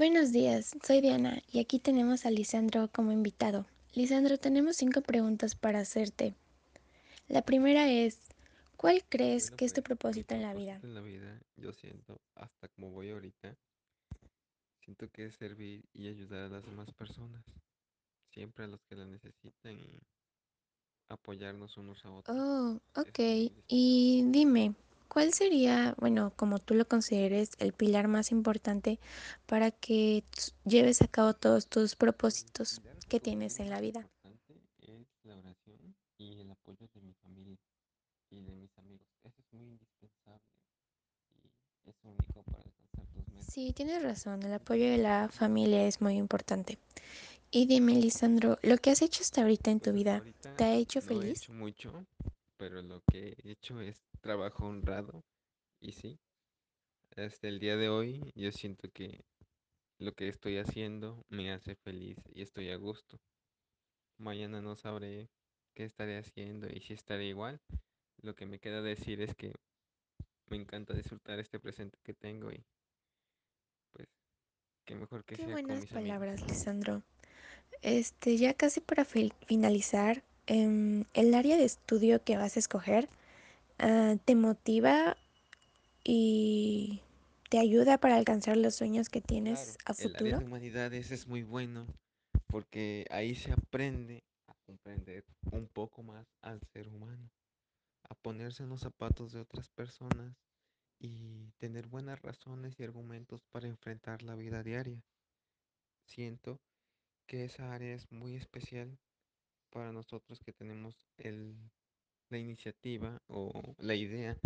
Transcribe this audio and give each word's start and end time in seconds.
Buenos 0.00 0.32
días, 0.32 0.74
soy 0.82 1.02
Diana 1.02 1.42
y 1.52 1.60
aquí 1.60 1.78
tenemos 1.78 2.24
a 2.24 2.30
Lisandro 2.30 2.88
como 2.90 3.12
invitado. 3.12 3.66
Lisandro, 3.92 4.38
tenemos 4.38 4.76
cinco 4.76 5.02
preguntas 5.02 5.54
para 5.54 5.80
hacerte. 5.80 6.34
La 7.28 7.42
primera 7.42 7.86
es, 7.86 8.18
¿cuál 8.78 9.04
crees 9.10 9.50
Bueno, 9.50 9.56
que 9.58 9.66
es 9.66 9.74
tu 9.74 9.82
pues 9.82 9.90
mi 9.90 9.96
propósito 9.96 10.34
en 10.34 10.40
la 10.40 10.54
vida? 10.54 10.80
en 10.82 10.94
la 10.94 11.02
vida, 11.02 11.38
yo 11.58 11.74
siento, 11.74 12.18
hasta 12.34 12.68
como 12.68 12.92
voy 12.92 13.10
ahorita, 13.10 13.54
siento 14.82 15.06
que 15.10 15.26
es 15.26 15.34
servir 15.34 15.84
y 15.92 16.08
ayudar 16.08 16.44
a 16.44 16.48
las 16.48 16.64
demás 16.64 16.90
personas, 16.94 17.44
siempre 18.32 18.64
a 18.64 18.68
los 18.68 18.80
que 18.88 18.96
la 18.96 19.04
necesitan 19.04 19.78
y 19.78 20.00
apoyarnos 21.10 21.76
unos 21.76 22.02
a 22.06 22.10
otros. 22.10 22.38
Oh, 22.38 22.80
ok. 22.98 23.18
Y 23.68 24.24
dime, 24.28 24.74
¿cuál 25.10 25.34
sería, 25.34 25.94
bueno, 25.98 26.32
como 26.36 26.58
tú 26.58 26.74
lo 26.74 26.86
consideres, 26.88 27.50
el 27.58 27.72
pilar 27.74 28.08
más 28.08 28.32
importante 28.32 28.98
para 29.46 29.70
que 29.70 30.24
lleves 30.64 31.02
a 31.02 31.08
cabo 31.08 31.34
todos 31.34 31.66
tus 31.68 31.96
propósitos 31.96 32.80
que 33.08 33.20
tienes 33.20 33.60
en 33.60 33.70
la 33.70 33.80
vida? 33.80 34.08
importante 34.24 34.54
es 34.78 35.06
la 35.24 35.36
oración 35.36 35.96
y 36.18 36.40
el 36.40 36.50
apoyo 36.50 36.86
de 36.94 37.00
mi 37.02 37.12
familia 37.14 37.58
y 38.30 38.42
de 38.42 38.54
mis 38.56 38.78
amigos. 38.78 39.06
Eso 39.24 39.42
es 39.42 39.52
muy 39.52 39.66
indispensable 39.68 40.46
y 41.42 41.90
es 41.90 41.96
único 42.04 42.42
para 42.44 42.62
alcanzar 42.62 43.06
tus 43.14 43.28
metas. 43.28 43.46
Sí, 43.52 43.72
tienes 43.74 44.02
razón, 44.02 44.42
el 44.44 44.52
¿Tú 44.52 44.64
qué 44.64 44.64
apoyo 44.64 44.84
de 44.90 44.98
la 44.98 45.28
familia 45.28 45.86
es 45.86 46.00
muy 46.00 46.16
importante. 46.16 46.78
Y 47.50 47.66
dime, 47.66 47.94
Lisandro, 47.94 48.58
¿lo 48.62 48.76
que 48.78 48.90
has 48.90 49.02
hecho 49.02 49.22
hasta 49.22 49.42
ahorita 49.42 49.70
en 49.70 49.80
tu 49.80 49.90
Pues 49.90 49.94
vida 49.94 50.22
te 50.56 50.64
ha 50.64 50.74
hecho 50.74 51.00
no 51.00 51.22
he 51.22 51.24
feliz? 51.24 51.40
hecho 51.40 51.52
mucho, 51.52 52.06
pero 52.60 52.82
lo 52.82 53.02
que 53.10 53.36
he 53.44 53.52
hecho 53.52 53.80
es 53.82 54.04
trabajo 54.22 54.66
honrado 54.66 55.24
y 55.80 55.92
sí, 55.92 56.20
hasta 57.16 57.48
el 57.48 57.60
día 57.60 57.76
de 57.76 57.88
hoy 57.88 58.32
yo 58.36 58.52
siento 58.52 58.90
que 58.92 59.24
lo 59.98 60.12
que 60.14 60.28
estoy 60.28 60.58
haciendo 60.58 61.24
me 61.28 61.52
hace 61.52 61.76
feliz 61.76 62.18
y 62.34 62.42
estoy 62.42 62.70
a 62.70 62.76
gusto. 62.76 63.18
Mañana 64.18 64.62
no 64.62 64.76
sabré 64.76 65.30
qué 65.74 65.84
estaré 65.84 66.18
haciendo 66.18 66.68
y 66.68 66.80
si 66.80 66.94
estaré 66.94 67.26
igual. 67.26 67.60
Lo 68.22 68.36
que 68.36 68.46
me 68.46 68.60
queda 68.60 68.82
decir 68.82 69.20
es 69.22 69.34
que 69.34 69.54
me 70.50 70.56
encanta 70.58 70.94
disfrutar 70.94 71.40
este 71.40 71.60
presente 71.60 71.98
que 72.04 72.14
tengo 72.14 72.52
y 72.52 72.64
pues 73.92 74.08
qué 74.84 74.96
mejor 74.96 75.24
que 75.24 75.36
Qué 75.36 75.46
sea 75.46 75.58
con 75.58 75.82
buenas 75.82 75.92
amigos. 75.92 76.26
palabras, 76.26 76.46
Lisandro. 76.48 77.02
Este, 77.82 78.36
ya 78.36 78.54
casi 78.54 78.80
para 78.80 79.04
fi- 79.04 79.32
finalizar, 79.46 80.22
em, 80.50 81.04
el 81.14 81.34
área 81.34 81.56
de 81.58 81.64
estudio 81.64 82.24
que 82.24 82.38
vas 82.38 82.56
a 82.56 82.60
escoger, 82.60 83.08
ah, 83.78 84.16
¿te 84.24 84.36
motiva 84.36 85.16
y 86.04 87.02
te 87.50 87.58
ayuda 87.58 87.98
para 87.98 88.16
alcanzar 88.16 88.56
los 88.56 88.74
sueños 88.76 89.08
que 89.10 89.20
tienes 89.20 89.76
Claro, 89.76 89.78
a 89.86 89.94
el 89.98 90.16
área 90.16 90.34
futuro? 90.34 90.38
de 90.38 90.44
humanidades 90.44 91.10
es 91.10 91.26
muy 91.26 91.42
bueno 91.42 91.86
porque 92.46 93.06
ahí 93.10 93.34
se 93.34 93.52
aprende 93.52 94.24
a 94.46 94.54
comprender 94.66 95.24
un 95.52 95.68
poco 95.68 96.02
más 96.02 96.26
al 96.42 96.60
ser 96.72 96.88
humano, 96.88 97.30
a 98.08 98.14
ponerse 98.14 98.64
en 98.64 98.70
los 98.70 98.80
zapatos 98.80 99.32
de 99.32 99.40
otras 99.40 99.68
personas 99.70 100.36
y 100.98 101.52
tener 101.58 101.86
buenas 101.88 102.20
razones 102.22 102.78
y 102.78 102.84
argumentos 102.84 103.42
para 103.50 103.68
enfrentar 103.68 104.22
la 104.22 104.36
vida 104.36 104.62
diaria. 104.62 105.02
Siento 106.04 106.60
que 107.26 107.44
esa 107.44 107.72
área 107.74 107.94
es 107.94 108.10
muy 108.12 108.34
especial 108.36 108.98
para 109.70 109.92
nosotros 109.92 110.40
que 110.44 110.52
tenemos 110.52 110.94
el, 111.18 111.56
la 112.28 112.38
iniciativa 112.38 113.20
o 113.28 113.50
la 113.78 113.94
idea 113.94 114.36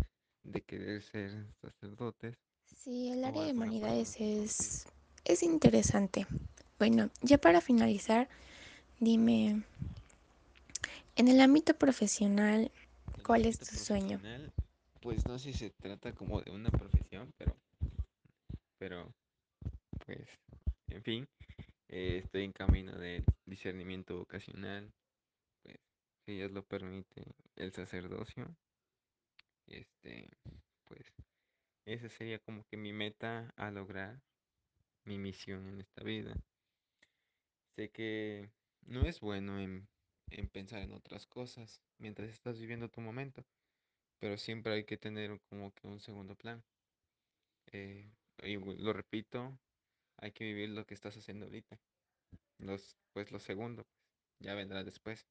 de 0.42 0.60
querer 0.60 1.02
ser 1.02 1.46
sacerdotes 1.60 2.36
Sí, 2.84 3.10
el 3.10 3.24
área 3.24 3.44
de 3.44 3.52
humanidades 3.52 4.20
es, 4.20 4.86
es 5.24 5.42
interesante. 5.42 6.26
Bueno, 6.78 7.10
ya 7.22 7.38
para 7.38 7.60
finalizar, 7.60 8.28
dime, 9.00 9.62
en 11.16 11.28
el 11.28 11.40
ámbito 11.40 11.74
profesional, 11.74 12.70
¿cuál 13.24 13.46
es 13.46 13.58
tu 13.58 13.76
sueño? 13.76 14.20
pues 15.00 15.26
no 15.26 15.38
sé 15.38 15.52
si 15.52 15.58
se 15.58 15.70
trata 15.70 16.12
como 16.12 16.40
de 16.40 16.50
una 16.50 16.70
profesión, 16.70 17.30
pero, 17.38 17.54
pero 18.78 19.12
pues, 20.04 20.26
en 20.88 21.02
fin, 21.02 21.28
eh, 21.88 22.22
estoy 22.24 22.44
en 22.44 22.52
camino 22.52 22.92
del 22.96 23.24
discernimiento 23.46 24.16
vocacional, 24.16 24.90
pues, 25.64 25.78
si 26.24 26.36
Dios 26.36 26.52
lo 26.52 26.64
permite, 26.64 27.24
el 27.56 27.72
sacerdocio, 27.72 28.56
este, 29.66 30.28
pues, 30.84 31.12
esa 31.86 32.08
sería 32.08 32.38
como 32.38 32.64
que 32.64 32.76
mi 32.76 32.92
meta 32.92 33.52
a 33.56 33.70
lograr, 33.70 34.22
mi 35.04 35.18
misión 35.18 35.66
en 35.68 35.80
esta 35.80 36.04
vida. 36.04 36.34
Sé 37.76 37.90
que 37.90 38.50
no 38.82 39.02
es 39.02 39.20
bueno 39.20 39.58
en, 39.60 39.88
en 40.30 40.48
pensar 40.48 40.82
en 40.82 40.92
otras 40.92 41.26
cosas 41.26 41.82
mientras 41.98 42.30
estás 42.30 42.58
viviendo 42.58 42.88
tu 42.88 43.00
momento, 43.00 43.44
pero 44.20 44.38
siempre 44.38 44.74
hay 44.74 44.84
que 44.84 44.96
tener 44.96 45.40
como 45.48 45.72
que 45.72 45.88
un 45.88 46.00
segundo 46.00 46.36
plan. 46.36 46.62
Eh, 47.72 48.10
y 48.42 48.56
lo 48.56 48.92
repito, 48.92 49.58
hay 50.18 50.32
que 50.32 50.44
vivir 50.44 50.70
lo 50.70 50.86
que 50.86 50.94
estás 50.94 51.16
haciendo 51.16 51.46
ahorita. 51.46 51.78
Los, 52.58 52.96
pues 53.12 53.32
lo 53.32 53.38
segundo, 53.38 53.86
ya 54.38 54.54
vendrá 54.54 54.84
después. 54.84 55.26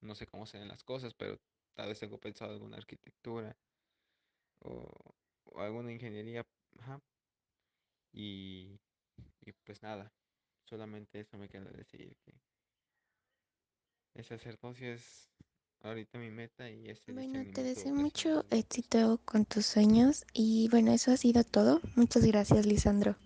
No 0.00 0.14
sé 0.14 0.26
cómo 0.26 0.46
serán 0.46 0.68
las 0.68 0.84
cosas, 0.84 1.14
pero 1.14 1.38
tal 1.74 1.88
vez 1.88 2.00
tengo 2.00 2.18
pensado 2.18 2.52
alguna 2.52 2.76
arquitectura 2.78 3.56
o, 4.60 4.88
o 5.44 5.60
alguna 5.60 5.92
ingeniería. 5.92 6.44
Ajá. 6.78 7.00
Y, 8.12 8.78
y 9.46 9.52
pues 9.64 9.82
nada, 9.82 10.12
solamente 10.64 11.20
eso 11.20 11.38
me 11.38 11.48
queda 11.48 11.70
decir 11.70 12.16
que 12.24 12.34
el 14.14 14.24
sacerdocio 14.24 14.92
es 14.92 15.30
ahorita 15.80 16.18
mi 16.18 16.30
meta 16.30 16.68
y 16.70 16.90
ese 16.90 17.12
Bueno, 17.12 17.44
te 17.52 17.62
deseo 17.62 17.94
mucho 17.94 18.44
éxito 18.50 19.20
con 19.24 19.44
tus 19.44 19.66
sueños 19.66 20.24
y 20.32 20.68
bueno, 20.70 20.92
eso 20.92 21.10
ha 21.10 21.16
sido 21.16 21.42
todo. 21.44 21.80
Muchas 21.96 22.24
gracias, 22.24 22.66
Lisandro. 22.66 23.16